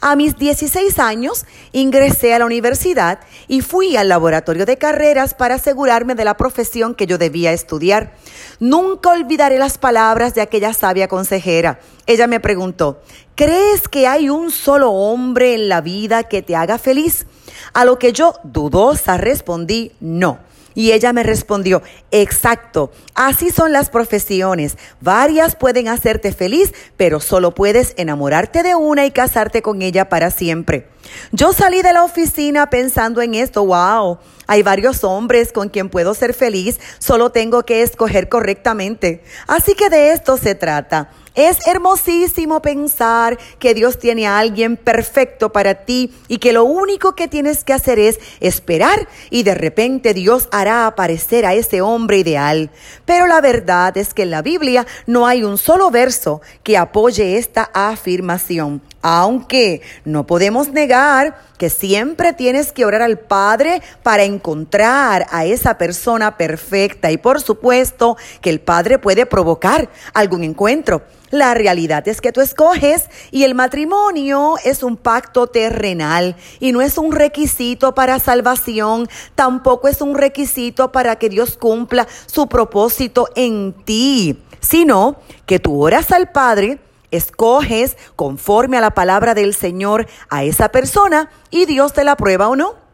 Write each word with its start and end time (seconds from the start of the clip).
A 0.00 0.14
mis 0.14 0.36
16 0.38 1.00
años 1.00 1.44
ingresé 1.72 2.32
a 2.32 2.38
la 2.38 2.46
universidad 2.46 3.18
y 3.48 3.62
fui 3.62 3.96
al 3.96 4.08
laboratorio 4.08 4.64
de 4.64 4.76
carreras 4.76 5.34
para 5.34 5.56
asegurarme 5.56 6.14
de 6.14 6.24
la 6.24 6.36
profesión 6.36 6.94
que 6.94 7.06
yo 7.06 7.18
debía 7.18 7.52
estudiar. 7.52 8.12
Nunca 8.60 9.10
olvidaré 9.10 9.58
las 9.58 9.76
palabras 9.76 10.34
de 10.36 10.40
aquella 10.40 10.72
sabia 10.72 11.08
consejera. 11.08 11.80
Ella 12.06 12.28
me 12.28 12.38
preguntó, 12.38 13.02
¿crees 13.38 13.86
que 13.86 14.08
hay 14.08 14.30
un 14.30 14.50
solo 14.50 14.90
hombre 14.90 15.54
en 15.54 15.68
la 15.68 15.80
vida 15.80 16.24
que 16.24 16.42
te 16.42 16.56
haga 16.56 16.76
feliz? 16.76 17.24
A 17.72 17.84
lo 17.84 17.96
que 17.96 18.12
yo, 18.12 18.34
dudosa, 18.42 19.16
respondí, 19.16 19.92
no. 20.00 20.40
Y 20.74 20.90
ella 20.90 21.12
me 21.12 21.22
respondió, 21.22 21.82
exacto, 22.10 22.90
así 23.14 23.50
son 23.50 23.72
las 23.72 23.90
profesiones. 23.90 24.76
Varias 25.00 25.54
pueden 25.54 25.86
hacerte 25.86 26.32
feliz, 26.32 26.74
pero 26.96 27.20
solo 27.20 27.54
puedes 27.54 27.94
enamorarte 27.96 28.64
de 28.64 28.74
una 28.74 29.06
y 29.06 29.12
casarte 29.12 29.62
con 29.62 29.82
ella 29.82 30.08
para 30.08 30.32
siempre. 30.32 30.88
Yo 31.32 31.52
salí 31.52 31.82
de 31.82 31.92
la 31.92 32.04
oficina 32.04 32.70
pensando 32.70 33.20
en 33.20 33.34
esto, 33.34 33.64
wow, 33.64 34.18
hay 34.46 34.62
varios 34.62 35.04
hombres 35.04 35.52
con 35.52 35.68
quien 35.68 35.90
puedo 35.90 36.14
ser 36.14 36.32
feliz, 36.32 36.80
solo 36.98 37.30
tengo 37.30 37.64
que 37.64 37.82
escoger 37.82 38.30
correctamente. 38.30 39.22
Así 39.46 39.74
que 39.74 39.90
de 39.90 40.12
esto 40.12 40.38
se 40.38 40.54
trata. 40.54 41.10
Es 41.34 41.68
hermosísimo 41.68 42.60
pensar 42.62 43.38
que 43.60 43.72
Dios 43.72 44.00
tiene 44.00 44.26
a 44.26 44.38
alguien 44.40 44.76
perfecto 44.76 45.52
para 45.52 45.84
ti 45.84 46.12
y 46.26 46.38
que 46.38 46.52
lo 46.52 46.64
único 46.64 47.14
que 47.14 47.28
tienes 47.28 47.62
que 47.62 47.72
hacer 47.72 48.00
es 48.00 48.18
esperar 48.40 49.06
y 49.30 49.44
de 49.44 49.54
repente 49.54 50.14
Dios 50.14 50.48
hará 50.50 50.86
aparecer 50.86 51.46
a 51.46 51.54
ese 51.54 51.80
hombre 51.80 52.18
ideal. 52.18 52.70
Pero 53.04 53.28
la 53.28 53.40
verdad 53.40 53.96
es 53.96 54.14
que 54.14 54.22
en 54.22 54.32
la 54.32 54.42
Biblia 54.42 54.84
no 55.06 55.28
hay 55.28 55.44
un 55.44 55.58
solo 55.58 55.92
verso 55.92 56.40
que 56.64 56.76
apoye 56.76 57.38
esta 57.38 57.70
afirmación. 57.72 58.82
Aunque 59.02 59.80
no 60.04 60.26
podemos 60.26 60.70
negar 60.70 61.38
que 61.56 61.70
siempre 61.70 62.32
tienes 62.32 62.72
que 62.72 62.84
orar 62.84 63.02
al 63.02 63.18
Padre 63.18 63.82
para 64.02 64.24
encontrar 64.24 65.26
a 65.30 65.44
esa 65.44 65.78
persona 65.78 66.36
perfecta 66.36 67.10
y 67.10 67.16
por 67.16 67.40
supuesto 67.40 68.16
que 68.40 68.50
el 68.50 68.60
Padre 68.60 68.98
puede 68.98 69.26
provocar 69.26 69.88
algún 70.14 70.42
encuentro. 70.44 71.02
La 71.30 71.52
realidad 71.52 72.08
es 72.08 72.20
que 72.20 72.32
tú 72.32 72.40
escoges 72.40 73.08
y 73.30 73.44
el 73.44 73.54
matrimonio 73.54 74.54
es 74.64 74.82
un 74.82 74.96
pacto 74.96 75.46
terrenal 75.46 76.36
y 76.58 76.72
no 76.72 76.80
es 76.80 76.96
un 76.96 77.12
requisito 77.12 77.94
para 77.94 78.18
salvación, 78.18 79.08
tampoco 79.34 79.88
es 79.88 80.00
un 80.00 80.14
requisito 80.14 80.90
para 80.90 81.16
que 81.16 81.28
Dios 81.28 81.56
cumpla 81.58 82.08
su 82.26 82.48
propósito 82.48 83.28
en 83.34 83.74
ti, 83.84 84.42
sino 84.60 85.16
que 85.44 85.58
tú 85.58 85.82
oras 85.82 86.10
al 86.12 86.30
Padre, 86.32 86.78
escoges 87.10 87.96
conforme 88.16 88.76
a 88.78 88.80
la 88.80 88.90
palabra 88.90 89.34
del 89.34 89.54
Señor 89.54 90.06
a 90.28 90.44
esa 90.44 90.70
persona 90.70 91.30
y 91.50 91.66
Dios 91.66 91.92
te 91.92 92.04
la 92.04 92.16
prueba 92.16 92.48
o 92.48 92.56
no 92.56 92.88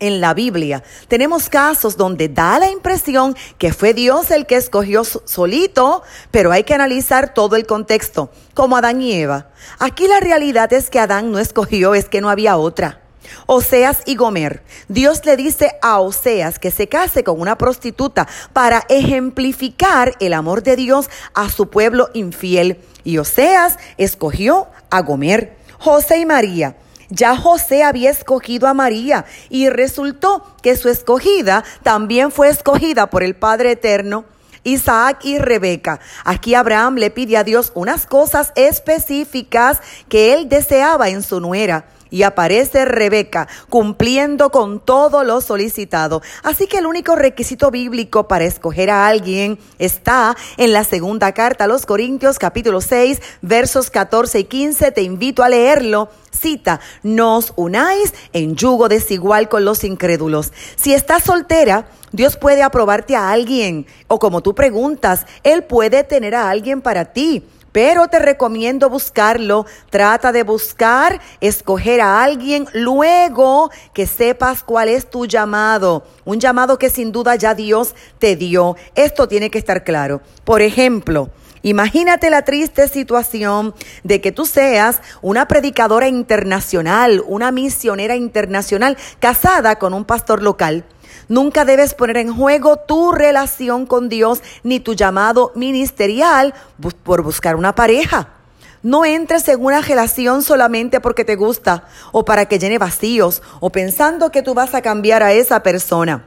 en 0.00 0.20
la 0.20 0.34
Biblia. 0.34 0.82
Tenemos 1.08 1.48
casos 1.48 1.96
donde 1.96 2.28
da 2.28 2.58
la 2.58 2.70
impresión 2.70 3.36
que 3.58 3.72
fue 3.72 3.94
Dios 3.94 4.30
el 4.30 4.46
que 4.46 4.56
escogió 4.56 5.04
solito, 5.04 6.02
pero 6.30 6.52
hay 6.52 6.64
que 6.64 6.74
analizar 6.74 7.34
todo 7.34 7.56
el 7.56 7.66
contexto, 7.66 8.30
como 8.54 8.76
Adán 8.76 9.00
y 9.00 9.12
Eva. 9.12 9.48
Aquí 9.78 10.06
la 10.06 10.20
realidad 10.20 10.72
es 10.72 10.90
que 10.90 11.00
Adán 11.00 11.32
no 11.32 11.38
escogió, 11.38 11.94
es 11.94 12.08
que 12.08 12.20
no 12.20 12.30
había 12.30 12.56
otra. 12.56 13.05
Oseas 13.46 13.98
y 14.06 14.16
Gomer. 14.16 14.62
Dios 14.88 15.24
le 15.24 15.36
dice 15.36 15.72
a 15.82 16.00
Oseas 16.00 16.58
que 16.58 16.70
se 16.70 16.88
case 16.88 17.24
con 17.24 17.40
una 17.40 17.58
prostituta 17.58 18.26
para 18.52 18.84
ejemplificar 18.88 20.14
el 20.20 20.32
amor 20.32 20.62
de 20.62 20.76
Dios 20.76 21.10
a 21.34 21.50
su 21.50 21.68
pueblo 21.70 22.08
infiel. 22.14 22.80
Y 23.04 23.18
Oseas 23.18 23.78
escogió 23.96 24.68
a 24.90 25.02
Gomer. 25.02 25.56
José 25.78 26.18
y 26.18 26.26
María. 26.26 26.76
Ya 27.08 27.36
José 27.36 27.84
había 27.84 28.10
escogido 28.10 28.66
a 28.66 28.74
María 28.74 29.26
y 29.48 29.68
resultó 29.68 30.42
que 30.62 30.76
su 30.76 30.88
escogida 30.88 31.64
también 31.82 32.32
fue 32.32 32.48
escogida 32.48 33.08
por 33.08 33.22
el 33.22 33.36
Padre 33.36 33.72
Eterno. 33.72 34.24
Isaac 34.64 35.20
y 35.24 35.38
Rebeca. 35.38 36.00
Aquí 36.24 36.54
Abraham 36.54 36.96
le 36.96 37.12
pide 37.12 37.36
a 37.36 37.44
Dios 37.44 37.70
unas 37.76 38.04
cosas 38.04 38.52
específicas 38.56 39.80
que 40.08 40.34
él 40.34 40.48
deseaba 40.48 41.08
en 41.08 41.22
su 41.22 41.40
nuera 41.40 41.86
y 42.10 42.22
aparece 42.22 42.84
Rebeca 42.84 43.48
cumpliendo 43.68 44.50
con 44.50 44.80
todo 44.80 45.24
lo 45.24 45.40
solicitado. 45.40 46.22
Así 46.42 46.66
que 46.66 46.78
el 46.78 46.86
único 46.86 47.16
requisito 47.16 47.70
bíblico 47.70 48.28
para 48.28 48.44
escoger 48.44 48.90
a 48.90 49.06
alguien 49.06 49.58
está 49.78 50.36
en 50.56 50.72
la 50.72 50.84
segunda 50.84 51.32
carta 51.32 51.64
a 51.64 51.68
los 51.68 51.86
Corintios 51.86 52.38
capítulo 52.38 52.80
6 52.80 53.20
versos 53.42 53.90
14 53.90 54.40
y 54.40 54.44
15. 54.44 54.92
Te 54.92 55.02
invito 55.02 55.42
a 55.42 55.48
leerlo. 55.48 56.08
Cita, 56.30 56.80
nos 57.02 57.54
unáis 57.56 58.12
en 58.34 58.56
yugo 58.56 58.88
desigual 58.88 59.48
con 59.48 59.64
los 59.64 59.84
incrédulos. 59.84 60.52
Si 60.76 60.92
estás 60.92 61.24
soltera, 61.24 61.88
Dios 62.12 62.36
puede 62.36 62.62
aprobarte 62.62 63.16
a 63.16 63.30
alguien 63.30 63.86
o 64.06 64.18
como 64.18 64.42
tú 64.42 64.54
preguntas, 64.54 65.26
Él 65.42 65.64
puede 65.64 66.04
tener 66.04 66.34
a 66.34 66.50
alguien 66.50 66.82
para 66.82 67.06
ti 67.06 67.42
pero 67.76 68.08
te 68.08 68.18
recomiendo 68.18 68.88
buscarlo. 68.88 69.66
Trata 69.90 70.32
de 70.32 70.44
buscar, 70.44 71.20
escoger 71.42 72.00
a 72.00 72.22
alguien 72.22 72.66
luego 72.72 73.70
que 73.92 74.06
sepas 74.06 74.62
cuál 74.62 74.88
es 74.88 75.10
tu 75.10 75.26
llamado. 75.26 76.02
Un 76.24 76.40
llamado 76.40 76.78
que 76.78 76.88
sin 76.88 77.12
duda 77.12 77.34
ya 77.34 77.54
Dios 77.54 77.94
te 78.18 78.34
dio. 78.34 78.76
Esto 78.94 79.28
tiene 79.28 79.50
que 79.50 79.58
estar 79.58 79.84
claro. 79.84 80.22
Por 80.44 80.62
ejemplo, 80.62 81.28
Imagínate 81.62 82.30
la 82.30 82.42
triste 82.42 82.86
situación 82.86 83.74
de 84.04 84.20
que 84.20 84.30
tú 84.30 84.46
seas 84.46 85.00
una 85.20 85.48
predicadora 85.48 86.06
internacional, 86.06 87.24
una 87.26 87.50
misionera 87.50 88.14
internacional, 88.14 88.96
casada 89.18 89.76
con 89.76 89.92
un 89.92 90.04
pastor 90.04 90.44
local. 90.44 90.84
Nunca 91.28 91.64
debes 91.64 91.94
poner 91.94 92.18
en 92.18 92.34
juego 92.34 92.76
tu 92.76 93.12
relación 93.12 93.86
con 93.86 94.08
Dios 94.08 94.42
ni 94.62 94.80
tu 94.80 94.94
llamado 94.94 95.52
ministerial 95.54 96.54
por 97.02 97.22
buscar 97.22 97.56
una 97.56 97.74
pareja. 97.74 98.28
No 98.82 99.04
entres 99.04 99.48
en 99.48 99.64
una 99.64 99.80
relación 99.80 100.42
solamente 100.42 101.00
porque 101.00 101.24
te 101.24 101.34
gusta 101.34 101.88
o 102.12 102.24
para 102.24 102.46
que 102.46 102.60
llene 102.60 102.78
vacíos 102.78 103.42
o 103.58 103.70
pensando 103.70 104.30
que 104.30 104.42
tú 104.42 104.54
vas 104.54 104.74
a 104.74 104.82
cambiar 104.82 105.24
a 105.24 105.32
esa 105.32 105.62
persona. 105.64 106.26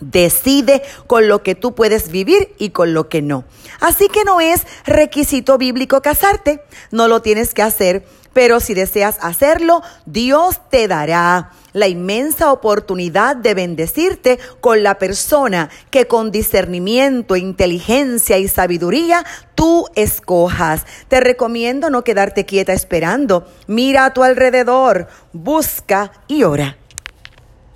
Decide 0.00 0.82
con 1.08 1.26
lo 1.26 1.42
que 1.42 1.56
tú 1.56 1.74
puedes 1.74 2.12
vivir 2.12 2.54
y 2.58 2.70
con 2.70 2.94
lo 2.94 3.08
que 3.08 3.20
no. 3.20 3.42
Así 3.80 4.06
que 4.08 4.22
no 4.22 4.40
es 4.40 4.62
requisito 4.84 5.58
bíblico 5.58 6.00
casarte, 6.00 6.62
no 6.92 7.08
lo 7.08 7.20
tienes 7.20 7.52
que 7.52 7.62
hacer, 7.62 8.06
pero 8.32 8.60
si 8.60 8.74
deseas 8.74 9.16
hacerlo, 9.20 9.82
Dios 10.06 10.60
te 10.70 10.88
dará 10.88 11.50
la 11.72 11.88
inmensa 11.88 12.52
oportunidad 12.52 13.36
de 13.36 13.54
bendecirte 13.54 14.38
con 14.60 14.82
la 14.82 14.98
persona 14.98 15.70
que 15.90 16.06
con 16.06 16.30
discernimiento, 16.30 17.36
inteligencia 17.36 18.38
y 18.38 18.48
sabiduría 18.48 19.24
tú 19.54 19.86
escojas. 19.94 20.84
Te 21.08 21.20
recomiendo 21.20 21.90
no 21.90 22.04
quedarte 22.04 22.46
quieta 22.46 22.72
esperando. 22.72 23.46
Mira 23.66 24.06
a 24.06 24.14
tu 24.14 24.22
alrededor, 24.22 25.08
busca 25.32 26.12
y 26.26 26.42
ora. 26.42 26.76